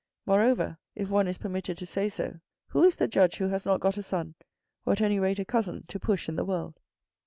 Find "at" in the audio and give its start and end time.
4.93-5.01